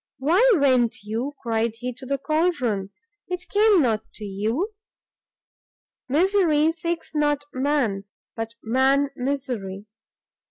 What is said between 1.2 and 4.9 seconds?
cried he, "to the cauldron? it came not to you.